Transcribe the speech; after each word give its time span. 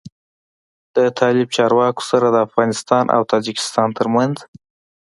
له 0.95 1.03
طالب 1.19 1.47
چارواکو 1.55 2.03
سره 2.11 2.27
د 2.31 2.37
افغانستان 2.47 3.05
او 3.15 3.21
تاجکستان 3.33 3.89
تر 3.97 4.07
منځ 4.15 4.35